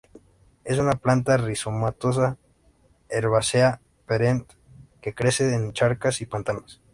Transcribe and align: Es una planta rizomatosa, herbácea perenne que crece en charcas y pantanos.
Es 0.63 0.79
una 0.79 0.93
planta 0.95 1.37
rizomatosa, 1.37 2.39
herbácea 3.07 3.81
perenne 4.07 4.47
que 4.99 5.13
crece 5.13 5.53
en 5.53 5.73
charcas 5.73 6.21
y 6.21 6.25
pantanos. 6.25 6.81